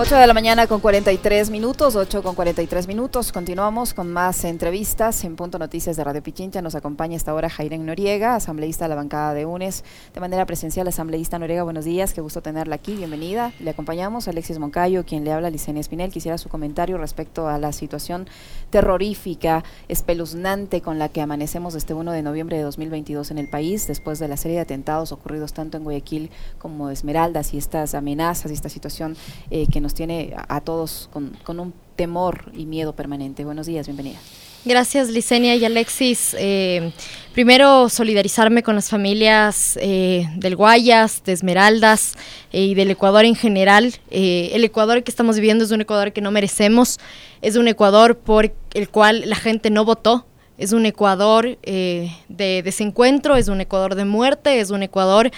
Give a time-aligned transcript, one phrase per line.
[0.00, 3.32] 8 de la mañana con 43 minutos, 8 con 43 minutos.
[3.32, 6.62] Continuamos con más entrevistas en Punto Noticias de Radio Pichincha.
[6.62, 9.82] Nos acompaña esta hora Jairen Noriega, asambleísta de la bancada de UNES.
[10.14, 12.14] De manera presencial, asambleísta Noriega, buenos días.
[12.14, 12.94] Qué gusto tenerla aquí.
[12.94, 13.50] Bienvenida.
[13.58, 16.12] Le acompañamos Alexis Moncayo, quien le habla, Licenia Espinel.
[16.12, 18.28] Quisiera su comentario respecto a la situación
[18.70, 23.88] terrorífica, espeluznante con la que amanecemos este 1 de noviembre de 2022 en el país,
[23.88, 28.52] después de la serie de atentados ocurridos tanto en Guayaquil como Esmeraldas y estas amenazas
[28.52, 29.16] y esta situación
[29.50, 33.42] eh, que nos nos tiene a, todos con, con, un temor y miedo permanente.
[33.46, 34.18] Buenos días, bienvenida.
[34.66, 36.36] Gracias, Licenia y Alexis.
[36.38, 36.92] Eh,
[37.32, 42.16] primero, solidarizarme con las familias eh, del Guayas, de Esmeraldas
[42.52, 43.94] eh, y del Ecuador en general.
[44.10, 46.98] el Ecuador que estamos viviendo es un Ecuador que no merecemos,
[47.40, 50.26] es un Ecuador por el cual la gente no votó,
[50.58, 55.30] es un Ecuador de desencuentro, es un Ecuador de muerte, es un Ecuador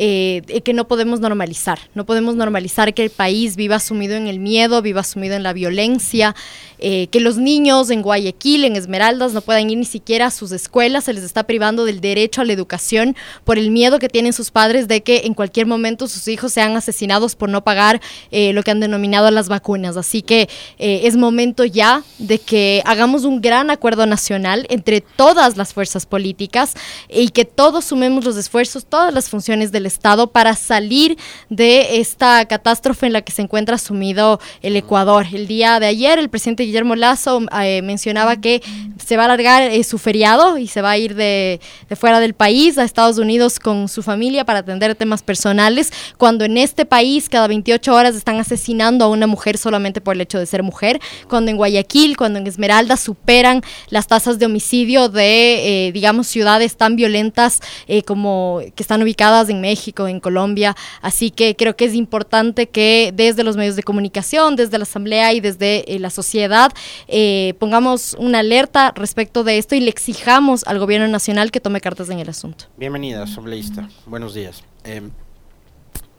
[0.00, 1.80] eh, que no podemos normalizar.
[1.96, 5.52] No podemos normalizar que el país viva sumido en el miedo, viva sumido en la
[5.52, 6.36] violencia,
[6.78, 10.52] eh, que los niños en Guayaquil, en Esmeraldas, no puedan ir ni siquiera a sus
[10.52, 14.32] escuelas, se les está privando del derecho a la educación por el miedo que tienen
[14.32, 18.52] sus padres de que en cualquier momento sus hijos sean asesinados por no pagar eh,
[18.52, 19.96] lo que han denominado las vacunas.
[19.96, 25.74] Así que es momento ya de que hagamos un gran acuerdo nacional entre todas las
[25.74, 26.74] fuerzas políticas
[27.08, 31.18] y que todos sumemos los esfuerzos, todas las funciones del Estado para salir
[31.50, 35.26] de esta catástrofe en la que se encuentra sumido el Ecuador.
[35.32, 38.62] El día de ayer el presidente Guillermo Lazo eh, mencionaba que
[39.04, 42.20] se va a alargar eh, su feriado y se va a ir de, de, fuera
[42.20, 46.84] del país a Estados Unidos con su familia para atender temas personales, cuando en este
[46.84, 50.62] país cada 28 horas están asesinando a una mujer solamente por el hecho de ser
[50.62, 56.26] mujer, cuando en Guayaquil, cuando en Esmeralda superan las tasas de homicidio de, eh, digamos,
[56.26, 57.60] ciudades tan violentas
[58.04, 60.74] como que están ubicadas en México México, en Colombia.
[61.00, 65.32] Así que creo que es importante que desde los medios de comunicación, desde la Asamblea
[65.32, 66.72] y desde eh, la sociedad
[67.06, 71.80] eh, pongamos una alerta respecto de esto y le exijamos al gobierno nacional que tome
[71.80, 72.64] cartas en el asunto.
[72.76, 73.88] Bienvenida, asambleísta.
[74.06, 74.64] Buenos días.
[74.82, 75.10] Em,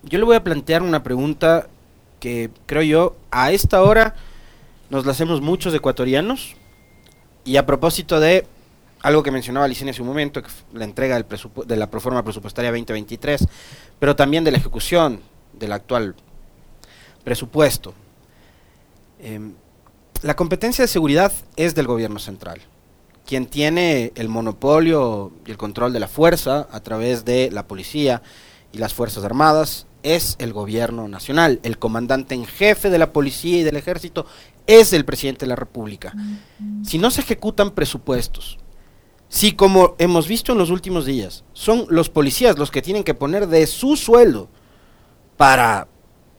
[0.04, 1.68] yo le voy a plantear una pregunta
[2.22, 4.16] que creo yo a esta hora
[4.90, 6.56] nos la hacemos muchos ecuatorianos
[7.44, 8.46] y a propósito de
[9.02, 11.26] algo que mencionaba Licenia hace un momento, que la entrega del
[11.66, 13.48] de la proforma presupuestaria 2023,
[14.00, 15.22] pero también de la ejecución
[15.54, 16.16] del actual
[17.24, 17.94] presupuesto.
[19.20, 19.54] Em,
[20.22, 22.62] la competencia de seguridad es del gobierno central,
[23.26, 28.22] quien tiene el monopolio y el control de la fuerza a través de la policía
[28.72, 31.60] y las Fuerzas Armadas, es el gobierno nacional.
[31.64, 34.26] El comandante en jefe de la policía y del ejército
[34.68, 36.14] es el presidente de la República.
[36.84, 38.58] Si no se ejecutan presupuestos,
[39.30, 43.14] si como hemos visto en los últimos días, son los policías los que tienen que
[43.14, 44.50] poner de su sueldo
[45.38, 45.88] para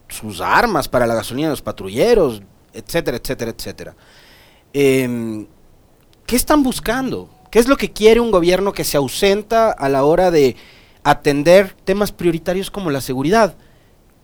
[0.09, 2.43] sus armas, para la gasolina de los patrulleros,
[2.73, 3.97] etcétera, etcétera, etcétera.
[4.73, 5.47] Em,
[6.27, 7.31] ¿Qué están buscando?
[7.51, 10.57] ¿Qué es lo que quiere un gobierno que se ausenta a la hora de
[11.03, 13.57] atender temas prioritarios como la seguridad?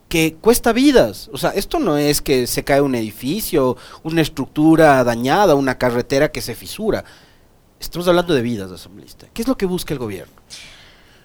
[0.08, 1.28] que cuesta vidas.
[1.32, 6.30] O sea, esto no es que se cae un edificio, una estructura dañada, una carretera
[6.30, 7.04] que se fisura.
[7.80, 9.26] Estamos hablando de vidas, asambleísta.
[9.32, 10.34] ¿Qué es lo que busca el gobierno?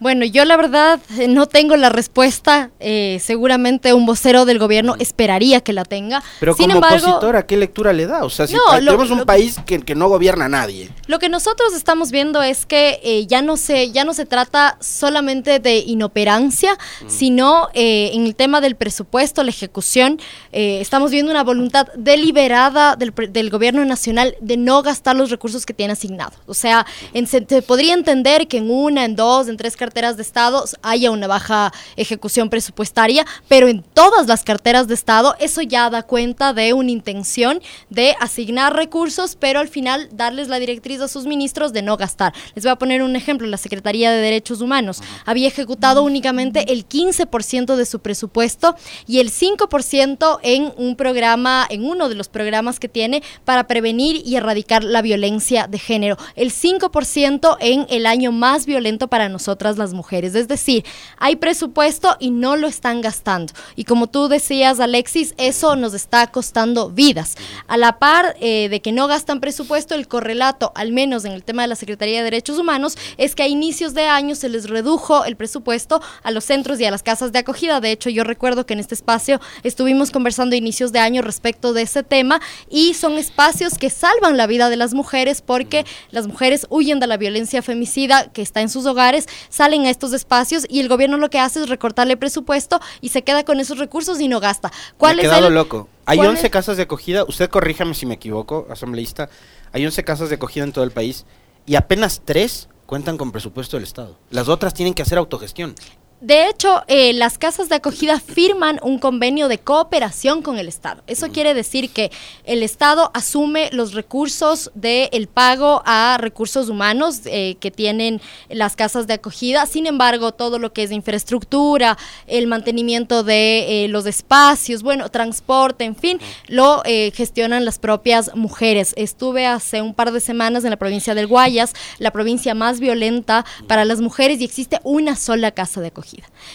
[0.02, 2.72] Bueno, yo la verdad eh, no tengo la respuesta.
[2.80, 6.24] Eh, seguramente un vocero del gobierno esperaría que la tenga.
[6.40, 8.24] Pero como opositora, ¿qué lectura le da?
[8.24, 10.90] O sea, si tenemos un país que, que, no gobierna nadie.
[11.06, 14.76] Lo que nosotros estamos viendo es que eh, ya, no se, ya no se trata
[14.80, 20.20] solamente de inoperancia, sino en el tema del presupuesto, la ejecución.
[20.52, 25.76] estamos viendo una voluntad deliberada del, del, gobierno nacional de no gastar los recursos que
[25.76, 26.40] tiene asignados.
[26.48, 26.88] O sea,
[27.28, 31.12] se podría entender que en una, en dos, en tres cartas carteras de Estado haya
[31.12, 36.54] una baja ejecución presupuestaria, pero en todas las carteras de Estado eso ya da cuenta
[36.54, 41.74] de una intención de asignar recursos, pero al final darles la directriz a sus ministros
[41.74, 42.34] de no gastar.
[42.56, 46.88] Les voy a poner un ejemplo, la Secretaría de Derechos Humanos había ejecutado únicamente el
[46.88, 48.78] 15% de su presupuesto
[49.08, 54.22] y el 5% en un programa, en uno de los programas que tiene para prevenir
[54.26, 56.18] y erradicar la violencia de género.
[56.38, 60.36] El 5% en el año más violento para nosotras las mujeres.
[60.36, 60.86] Es decir,
[61.18, 63.54] hay presupuesto y no lo están gastando.
[63.76, 67.36] Y como tú decías, Alexis, eso nos está costando vidas.
[67.68, 71.44] A la par eh, de que no gastan presupuesto, el correlato, al menos en el
[71.44, 74.70] tema de la Secretaría de Derechos Humanos, es que a inicios de año se les
[74.70, 77.82] redujo el presupuesto a los centros y a las casas de acogida.
[77.82, 81.74] De hecho, yo recuerdo que en este espacio estuvimos conversando a inicios de año respecto
[81.74, 86.28] de ese tema y son espacios que salvan la vida de las mujeres porque las
[86.28, 89.28] mujeres huyen de la violencia femicida que está en sus hogares,
[89.62, 93.22] salen a estos espacios y el gobierno lo que hace es recortarle presupuesto y se
[93.22, 94.72] queda con esos recursos y no gasta.
[94.98, 95.88] ¿Cuál me he quedado loco.
[96.08, 99.30] Hay 11 casas de acogida, usted corríjame si me equivoco, asambleísta,
[99.72, 101.28] hay 11 casas de acogida en todo el país
[101.68, 104.18] y apenas 3 cuentan con presupuesto del Estado.
[104.32, 105.76] Las otras tienen que hacer autogestión.
[106.22, 111.02] De hecho, eh, las casas de acogida firman un convenio de cooperación con el Estado.
[111.08, 112.12] Eso quiere decir que
[112.44, 119.08] el Estado asume los recursos del pago a recursos humanos eh, que tienen las casas
[119.08, 119.66] de acogida.
[119.66, 121.98] Sin embargo, todo lo que es infraestructura,
[122.28, 126.84] el mantenimiento de eh, los espacios, bueno, transporte, en fin, lo
[127.14, 128.94] gestionan las propias mujeres.
[128.96, 133.44] Estuve hace un par de semanas en la provincia del Guayas, la provincia más violenta
[133.68, 136.11] para las mujeres, y existe una sola casa de acogida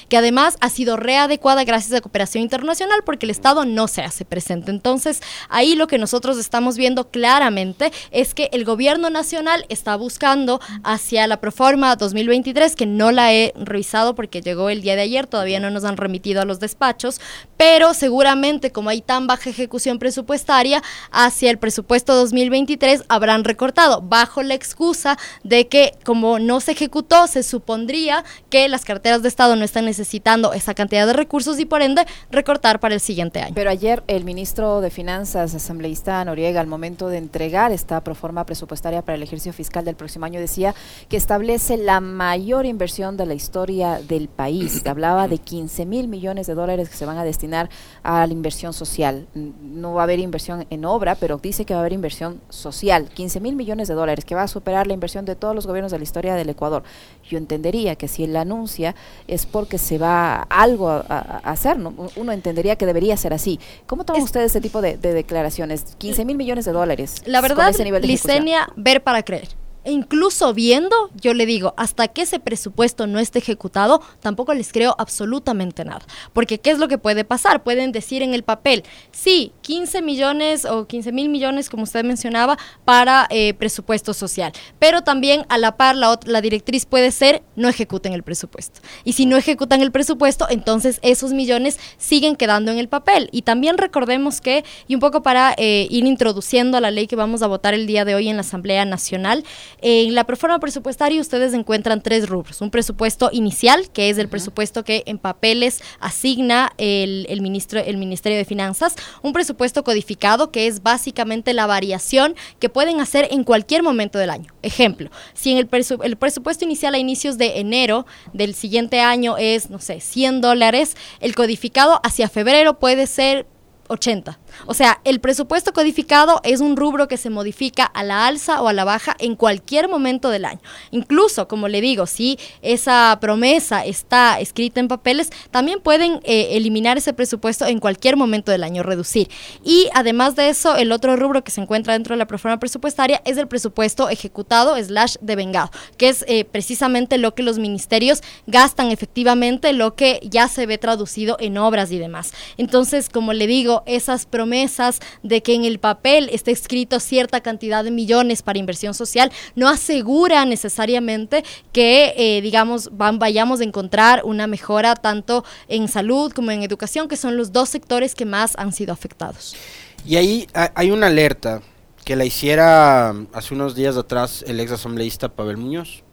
[0.08, 4.24] que además ha sido readecuada gracias a cooperación internacional porque el Estado no se hace
[4.24, 4.70] presente.
[4.70, 10.60] Entonces, ahí lo que nosotros estamos viendo claramente es que el gobierno nacional está buscando
[10.82, 15.26] hacia la Proforma 2023, que no la he revisado porque llegó el día de ayer,
[15.26, 17.20] todavía no nos han remitido a los despachos,
[17.56, 24.42] pero seguramente como hay tan baja ejecución presupuestaria, hacia el presupuesto 2023 habrán recortado bajo
[24.42, 29.45] la excusa de que como no se ejecutó, se supondría que las carteras de Estado
[29.54, 33.54] no está necesitando esa cantidad de recursos y por ende recortar para el siguiente año.
[33.54, 39.02] Pero ayer el ministro de Finanzas, asambleísta Noriega, al momento de entregar esta proforma presupuestaria
[39.02, 40.74] para el ejercicio fiscal del próximo año, decía
[41.08, 44.82] que establece la mayor inversión de la historia del país.
[44.86, 47.68] Hablaba de 15 mil millones de dólares que se van a destinar
[48.02, 49.26] a la inversión social.
[49.34, 53.08] No va a haber inversión en obra, pero dice que va a haber inversión social.
[53.08, 55.92] 15 mil millones de dólares, que va a superar la inversión de todos los gobiernos
[55.92, 56.82] de la historia del Ecuador.
[57.28, 58.94] Yo entendería que si él anuncia
[59.36, 61.94] es porque se va algo a, hacer, ¿no?
[62.16, 63.60] Uno entendería que debería ser así.
[63.86, 65.96] ¿Cómo toman ustedes ese tipo de, declaraciones?
[65.98, 67.22] 15 mil millones de dólares.
[67.24, 67.72] La verdad,
[68.02, 69.48] Licenia, ver para creer.
[69.86, 74.72] E incluso viendo, yo le digo, hasta que ese presupuesto no esté ejecutado, tampoco les
[74.72, 76.04] creo absolutamente nada.
[76.32, 77.62] Porque ¿qué es lo que puede pasar?
[77.62, 82.58] Pueden decir en el papel, sí, 15 millones o 15 mil millones, como usted mencionaba,
[82.84, 84.52] para eh, presupuesto social.
[84.80, 88.80] Pero también a la par, la, la directriz puede ser, no ejecuten el presupuesto.
[89.04, 93.28] Y si no ejecutan el presupuesto, entonces esos millones siguen quedando en el papel.
[93.30, 97.14] Y también recordemos que, y un poco para eh, ir introduciendo a la ley que
[97.14, 99.44] vamos a votar el día de hoy en la Asamblea Nacional,
[99.82, 102.60] en la proforma presupuestaria ustedes encuentran tres rubros.
[102.60, 108.38] Un presupuesto inicial, que es el presupuesto que en papeles asigna el, ministro, el Ministerio
[108.38, 108.94] de Finanzas.
[109.22, 114.30] Un presupuesto codificado, que es básicamente la variación que pueden hacer en cualquier momento del
[114.30, 114.52] año.
[114.62, 115.68] Ejemplo, si en el,
[116.02, 120.96] el presupuesto inicial a inicios de enero del siguiente año es, no sé, 100 dólares,
[121.20, 123.46] el codificado hacia febrero puede ser
[123.88, 124.38] 80.
[124.66, 128.68] O sea, el presupuesto codificado es un rubro que se modifica a la alza o
[128.68, 130.60] a la baja en cualquier momento del año.
[130.90, 136.98] Incluso, como le digo, si esa promesa está escrita en papeles, también pueden eh, eliminar
[136.98, 139.28] ese presupuesto en cualquier momento del año, reducir.
[139.64, 143.22] Y además de eso, el otro rubro que se encuentra dentro de la proforma presupuestaria
[143.24, 148.90] es el presupuesto ejecutado slash devengado, que es eh, precisamente lo que los ministerios gastan
[148.90, 152.32] efectivamente, lo que ya se ve traducido en obras y demás.
[152.56, 157.84] Entonces, como le digo, esas promesas de que en el papel esté escrito cierta cantidad
[157.84, 164.46] de millones para inversión social, no asegura necesariamente que, eh, digamos, vayamos a encontrar una
[164.46, 168.72] mejora tanto en salud como en educación, que son los dos sectores que más han
[168.72, 169.56] sido afectados.
[170.04, 171.62] Y ahí hay una alerta
[172.04, 176.04] que la hiciera hace unos días atrás el ex asambleísta Pavel Muñoz,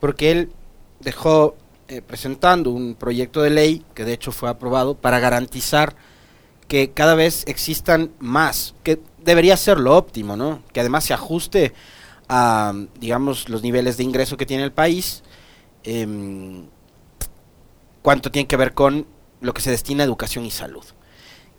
[0.00, 0.52] porque él
[0.98, 1.54] dejó
[1.86, 5.94] eh, presentando un proyecto de ley que de hecho fue aprobado para garantizar
[6.70, 10.62] que cada vez existan más, que debería ser lo óptimo, ¿no?
[10.72, 11.72] Que además se ajuste
[12.28, 15.24] a, digamos, los niveles de ingreso que tiene el país,
[15.82, 16.06] eh,
[18.02, 19.04] cuánto tiene que ver con
[19.40, 20.84] lo que se destina a educación y salud.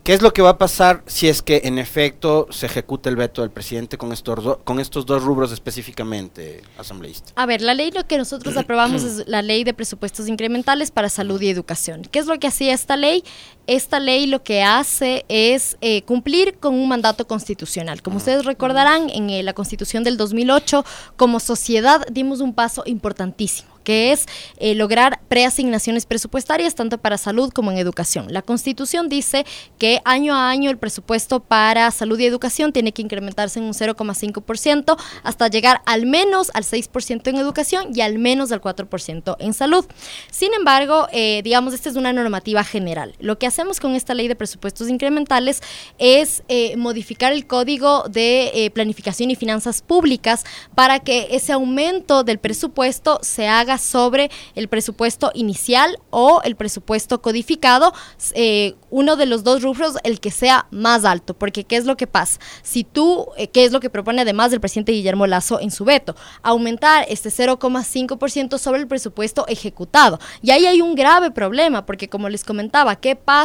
[0.04, 3.14] ¿Qué es lo que va a pasar si es que en efecto se ejecuta el
[3.14, 7.30] veto del presidente con estos, con estos dos rubros específicamente, asambleísta?
[7.36, 11.08] A ver, la ley lo que nosotros aprobamos es la ley de presupuestos incrementales para
[11.08, 12.02] salud y educación.
[12.10, 13.22] ¿Qué es lo que hacía esta ley?
[13.66, 18.02] Esta ley lo que hace es eh, cumplir con un mandato constitucional.
[18.02, 20.84] Como ustedes recordarán, en eh, la constitución del 2008,
[21.16, 24.26] como sociedad dimos un paso importantísimo que es
[24.58, 28.26] eh, lograr preasignaciones presupuestarias tanto para salud como en educación.
[28.32, 29.44] La Constitución dice
[29.78, 33.72] que año a año el presupuesto para salud y educación tiene que incrementarse en un
[33.72, 39.54] 0,5% hasta llegar al menos al 6% en educación y al menos al 4% en
[39.54, 39.84] salud.
[40.30, 43.14] Sin embargo, eh, digamos, esta es una normativa general.
[43.18, 45.60] Lo que hacemos con esta ley de presupuestos incrementales
[45.98, 50.44] es eh, modificar el código de planificación y finanzas públicas
[50.74, 57.20] para que ese aumento del presupuesto se haga sobre el presupuesto inicial o el presupuesto
[57.22, 57.92] codificado,
[58.34, 61.96] eh, uno de los dos rubros, el que sea más alto, porque ¿qué es lo
[61.96, 62.38] que pasa?
[62.62, 65.84] Si tú, eh, ¿qué es lo que propone además del presidente Guillermo Lazo en su
[65.84, 66.14] veto?
[66.42, 70.18] Aumentar este 0,5% sobre el presupuesto ejecutado.
[70.42, 73.41] Y ahí hay un grave problema, porque como les comentaba, ¿qué pasa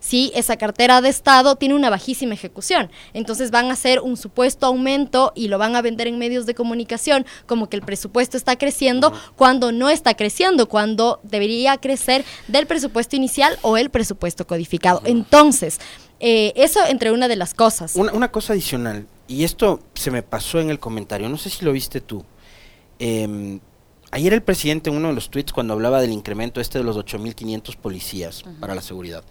[0.00, 2.90] si esa cartera de Estado tiene una bajísima ejecución?
[3.12, 6.54] Entonces van a hacer un supuesto aumento y lo van a vender en medios de
[6.54, 12.66] comunicación como que el presupuesto está creciendo cuando no está creciendo, cuando debería crecer del
[12.66, 15.02] presupuesto inicial o el presupuesto codificado.
[15.04, 15.78] Entonces,
[16.20, 17.94] eh, eso entre una de las cosas.
[17.94, 21.72] Una, cosa adicional, y esto se me pasó en el comentario, no sé si lo
[21.72, 22.24] viste tú.
[22.98, 23.60] Em,
[24.10, 26.96] ayer el presidente, en uno de los tweets, cuando hablaba del incremento este de los
[26.96, 29.24] 8.500 policías para la seguridad,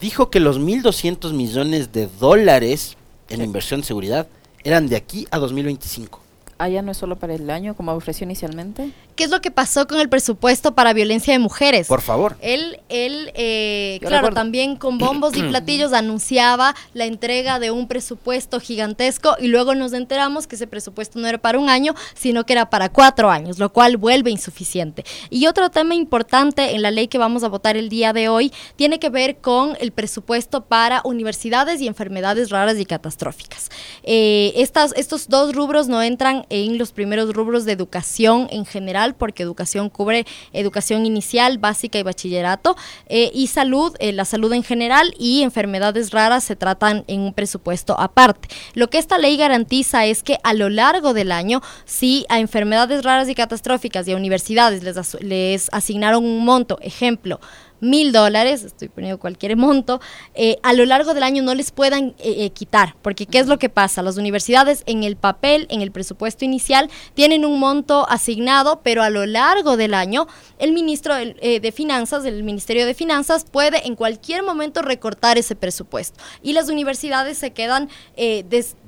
[0.00, 2.96] dijo que los 1.200 millones de dólares
[3.28, 4.28] en inversión de seguridad
[4.64, 6.27] eran de aquí a 2025
[6.58, 8.90] ah, ya no es solo para el año como ofreció inicialmente.
[9.16, 11.88] ¿Qué es lo que pasó con el presupuesto para violencia de mujeres?
[11.88, 12.36] Por favor.
[12.40, 18.60] Él, él eh, claro, también con bombos y platillos anunciaba la entrega de un presupuesto
[18.60, 22.52] gigantesco y luego nos enteramos que ese presupuesto no era para un año, sino que
[22.52, 25.04] era para cuatro años, lo cual vuelve insuficiente.
[25.30, 28.52] Y otro tema importante en la ley que vamos a votar el día de hoy
[28.76, 33.70] tiene que ver con el presupuesto para universidades y enfermedades raras y catastróficas.
[34.02, 39.14] Eh, estas, estos dos rubros no entran en los primeros rubros de educación en general,
[39.14, 42.76] porque educación cubre educación inicial, básica y bachillerato,
[43.08, 47.32] eh, y salud, eh, la salud en general y enfermedades raras se tratan en un
[47.32, 48.48] presupuesto aparte.
[48.74, 53.04] Lo que esta ley garantiza es que a lo largo del año, si a enfermedades
[53.04, 57.40] raras y catastróficas y a universidades les, les asignaron un monto, ejemplo,
[57.80, 60.00] mil dólares, estoy poniendo cualquier monto,
[60.34, 63.46] eh, a lo largo del año no les puedan eh, eh, quitar, porque ¿qué es
[63.46, 64.02] lo que pasa?
[64.02, 69.10] Las universidades en el papel, en el presupuesto inicial, tienen un monto asignado, pero a
[69.10, 70.26] lo largo del año
[70.58, 76.22] el ministro de Finanzas, el Ministerio de Finanzas, puede en cualquier momento recortar ese presupuesto.
[76.42, 77.88] Y las universidades se quedan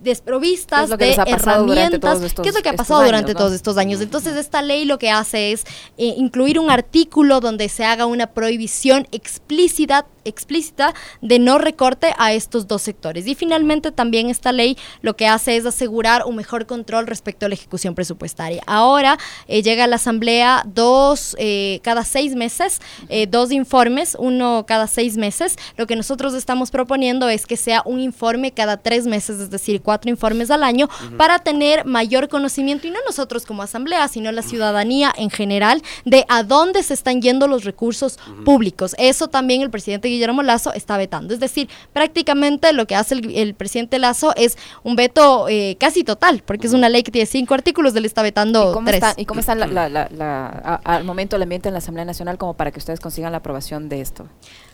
[0.02, 2.20] desprovistas de herramientas.
[2.42, 4.00] ¿Qué es lo que ha pasado durante todos estos años?
[4.00, 5.64] Entonces, esta ley lo que hace es
[5.96, 12.66] incluir un artículo donde se haga una prohibición explícita, explícita de no recorte a estos
[12.66, 13.26] dos sectores.
[13.26, 17.48] Y finalmente también esta ley lo que hace es asegurar un mejor control respecto a
[17.48, 18.62] la ejecución presupuestaria.
[18.66, 24.64] Ahora eh, llega a la Asamblea dos, eh, cada seis meses, eh, dos informes, uno
[24.66, 25.56] cada seis meses.
[25.76, 29.82] Lo que nosotros estamos proponiendo es que sea un informe cada tres meses, es decir,
[29.82, 34.42] cuatro informes al año, para tener mayor conocimiento, y no nosotros como Asamblea, sino la
[34.42, 39.70] ciudadanía en general, de a dónde se están yendo los recursos públicos eso también el
[39.70, 41.34] presidente Guillermo Lazo está vetando.
[41.34, 46.42] Es decir, prácticamente lo que hace el, presidente Lazo es un veto eh, casi total,
[46.44, 49.02] porque es una ley que tiene cinco artículos, él está vetando ¿Y cómo tres.
[49.02, 52.78] Está, ¿Y cómo está al momento el ambiente en la Asamblea Nacional como para que
[52.78, 54.26] ustedes consigan la aprobación de esto?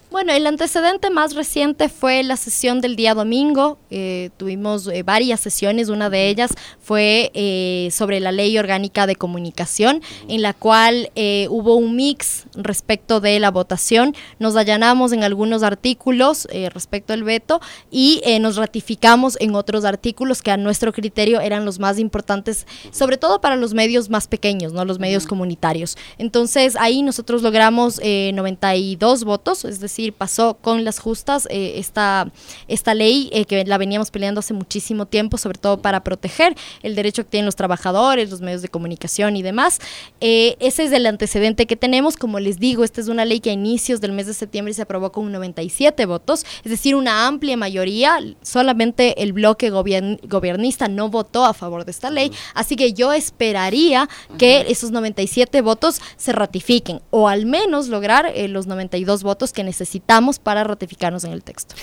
[0.09, 3.77] Bueno, el antecedente más reciente fue la sesión del día domingo.
[3.91, 5.89] Eh, tuvimos eh, varias sesiones.
[5.89, 11.11] Una de ellas fue eh, sobre la ley orgánica de comunicación, en la cual
[11.51, 14.15] hubo un mix respecto de la votación.
[14.39, 17.61] Nos allanamos en algunos artículos respecto al veto
[17.91, 23.17] y nos ratificamos en otros artículos que a nuestro criterio eran los más importantes, sobre
[23.17, 25.97] todo para los medios más pequeños, no los medios comunitarios.
[26.19, 32.31] Entonces ahí nosotros logramos 92 votos, es decir, pasó con las justas eh, esta,
[32.69, 36.95] esta ley eh, que la veníamos peleando hace muchísimo tiempo, sobre todo para proteger el
[36.95, 39.79] derecho que tienen los trabajadores, los medios de comunicación y demás.
[40.21, 42.17] Eh, ese es el antecedente que tenemos.
[42.17, 44.83] Como les digo, esta es una ley que a inicios del mes de septiembre se
[44.83, 48.19] aprobó con 97 votos, es decir, una amplia mayoría.
[48.43, 52.31] Solamente el bloque gobernista no votó a favor de esta ley.
[52.55, 58.67] Así que yo esperaría que esos 97 votos se ratifiquen o al menos lograr los
[58.67, 61.77] 92 votos que necesitamos necesitamos para ratificarnos en el texto.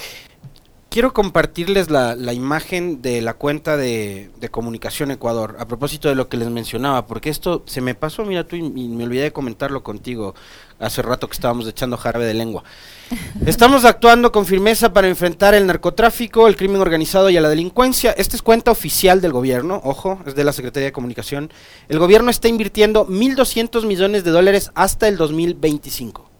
[0.89, 6.37] Quiero compartirles la, imagen de la cuenta de, Comunicación Ecuador, a propósito de lo que
[6.37, 10.35] les mencionaba, porque esto se me pasó, mira tú, y, me olvidé de comentarlo contigo
[10.79, 12.63] hace rato que estábamos echando jarabe de lengua.
[13.45, 18.11] Estamos actuando con firmeza para enfrentar el narcotráfico, el crimen organizado y a la delincuencia.
[18.11, 21.51] Esta es cuenta oficial del gobierno, ojo, es de la Secretaría de Comunicación.
[21.87, 26.32] El gobierno está invirtiendo 1.200 millones de dólares hasta el 2025.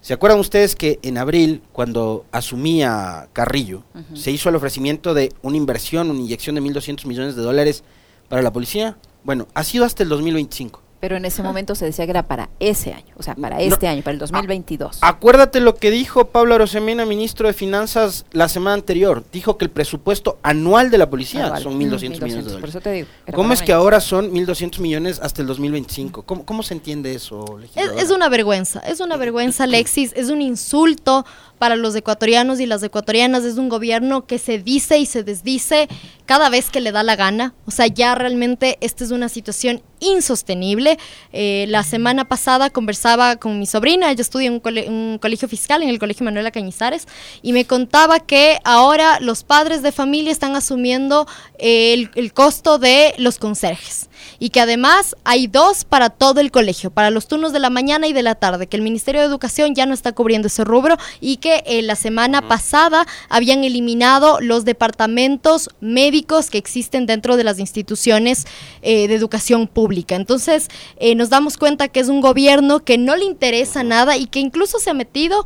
[0.00, 3.82] ¿Se acuerdan ustedes que en abril, cuando asumía Carrillo,
[4.14, 7.84] se hizo el ofrecimiento de una inversión, una inyección de 1.200 millones de dólares
[8.28, 8.96] para la policía?
[9.24, 10.80] Bueno, ha sido hasta el 2025.
[11.00, 13.88] Pero en ese momento se decía que era para ese año, o sea, para este
[13.88, 14.98] año, para el 2022.
[15.00, 19.24] Acuérdate lo que dijo Pablo Arosemena, ministro de Finanzas, la semana anterior.
[19.32, 21.62] Dijo que el presupuesto anual de la policía Anual.
[21.62, 22.60] son 1.200 Mm, millones de 1200, dólares.
[22.60, 23.08] Por eso te digo.
[23.26, 26.22] era ¿Cómo es que ahora son 1.200 millones hasta el 2025?
[26.22, 30.42] ¿Cómo, cómo se entiende eso, Es, es una vergüenza, es una vergüenza, Alexis, es un
[30.42, 31.24] insulto
[31.58, 35.88] para los ecuatorianos y las ecuatorianas, es un gobierno que se dice y se desdice
[36.26, 39.82] cada vez que le da la gana, o sea, ya realmente esta es una situación
[40.00, 40.98] insostenible.
[41.32, 45.48] Eh, la semana pasada conversaba con mi sobrina, ella estudia en un, cole- un colegio
[45.48, 47.06] fiscal, en el Colegio Manuela Cañizares,
[47.42, 51.26] y me contaba que ahora los padres de familia están asumiendo
[51.58, 56.50] eh, el, el costo de los conserjes y que además hay dos para todo el
[56.50, 59.26] colegio, para los turnos de la mañana y de la tarde, que el Ministerio de
[59.26, 64.40] Educación ya no está cubriendo ese rubro y que eh, la semana pasada habían eliminado
[64.40, 68.46] los departamentos médicos que existen dentro de las instituciones
[68.82, 69.89] eh, de educación pública.
[69.90, 74.26] Entonces eh, nos damos cuenta que es un gobierno que no le interesa nada y
[74.26, 75.44] que incluso se ha metido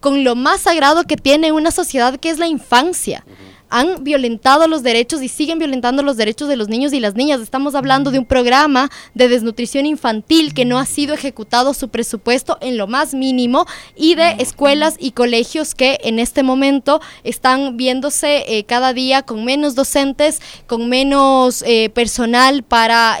[0.00, 3.24] con lo más sagrado que tiene una sociedad que es la infancia
[3.74, 7.40] han violentado los derechos y siguen violentando los derechos de los niños y las niñas.
[7.40, 12.56] Estamos hablando de un programa de desnutrición infantil que no ha sido ejecutado su presupuesto
[12.60, 18.44] en lo más mínimo y de escuelas y colegios que en este momento están viéndose
[18.46, 23.18] eh, cada día con menos docentes, con menos eh, personal para...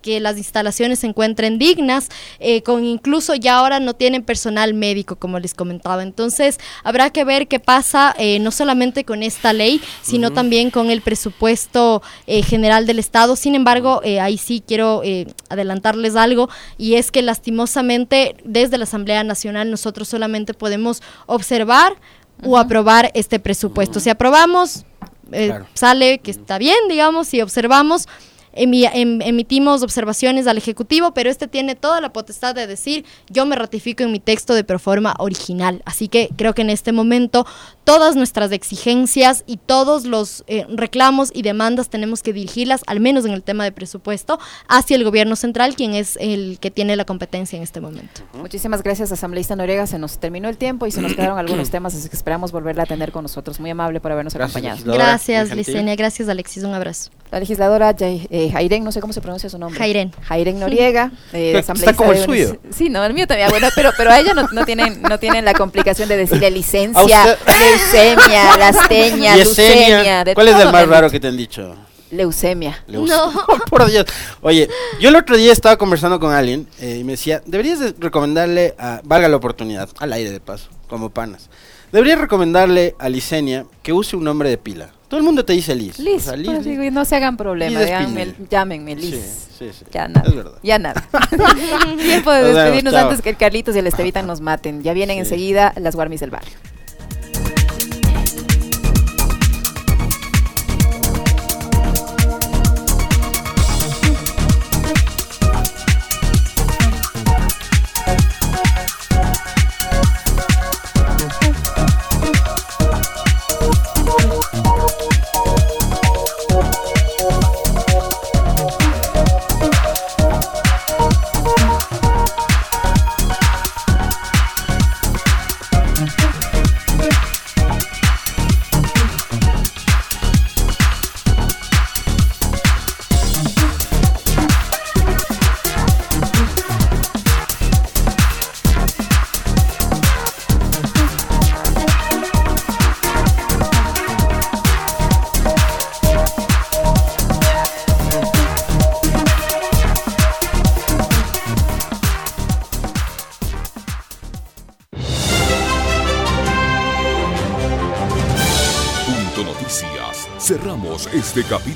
[0.00, 5.16] que las instalaciones se encuentren dignas, eh, con incluso ya ahora no tienen personal médico,
[5.16, 6.02] como les comentaba.
[6.02, 10.90] Entonces, habrá que ver qué pasa eh, no solamente con esta ley, sino también con
[10.90, 13.36] el presupuesto eh, general del Estado.
[13.36, 15.02] Sin embargo, eh, ahí sí quiero
[15.48, 21.96] adelantarles algo, y es que lastimosamente desde la Asamblea Nacional nosotros solamente podemos observar
[22.44, 24.00] o aprobar este presupuesto.
[24.00, 24.84] Si aprobamos,
[25.30, 25.66] Claro.
[25.74, 28.08] sale que está bien, digamos, si observamos,
[28.58, 33.46] emi- em- emitimos observaciones al Ejecutivo, pero este tiene toda la potestad de decir, yo
[33.46, 35.82] me ratifico en mi texto de proforma original.
[35.84, 37.46] Así que creo que en este momento
[37.84, 43.24] todas nuestras exigencias y todos los eh, reclamos y demandas tenemos que dirigirlas, al menos
[43.24, 44.38] en el tema de presupuesto,
[44.68, 48.22] hacia el gobierno central, quien es el que tiene la competencia en este momento.
[48.34, 49.86] Muchísimas gracias, asambleísta Noriega.
[49.86, 52.82] Se nos terminó el tiempo y se nos quedaron algunos temas, así que esperamos volverla
[52.82, 53.60] a tener con nosotros.
[53.60, 54.92] Muy amable por habernos Gracias, acompañado.
[54.94, 55.54] Gracias.
[55.54, 55.96] Licenia.
[55.96, 56.64] Gracias, Alexis.
[56.64, 57.10] Un abrazo.
[57.30, 59.78] La legisladora Jai- eh, Jairen, no sé cómo se pronuncia su nombre.
[59.78, 60.12] Jairen.
[60.22, 61.10] Jairen Noriega.
[61.32, 62.56] eh, Está asambleísta como el de suyo.
[62.74, 63.50] Sí, no, el mío también.
[63.50, 67.36] Bueno, pero, pero a ella no, no tienen, no tienen la complicación de decirle licencia,
[67.58, 70.24] leucemia, lasteña, leucemia.
[70.24, 71.74] de ¿Cuál es el más raro que te han dicho?
[72.10, 72.82] Leucemia.
[72.86, 73.30] Leucemia.
[73.70, 74.06] Por Dios.
[74.40, 77.94] Oye, yo el otro día estaba conversando con alguien eh, y me decía, deberías de
[77.98, 81.50] recomendarle, a, valga la oportunidad, al aire de paso, como panas,
[81.92, 84.90] deberías recomendarle a Licenia que use un nombre de pila.
[85.08, 85.98] Todo el mundo te dice Liz.
[85.98, 86.66] Liz, O sea, Liz, pues, Liz.
[86.66, 89.10] digo, y no se hagan problema, díganme- llámenme Liz.
[89.58, 89.84] Sí, sí, sí.
[89.90, 90.28] Ya nada.
[90.28, 90.58] Es verdad.
[90.62, 91.02] Ya nada.
[91.98, 94.82] Tiempo de vemos, despedirnos antes que el Carlitos y el Estevita nos maten.
[94.82, 96.52] Ya vienen enseguida las Guarmis del barrio.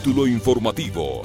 [0.03, 1.23] Capítulo informativo.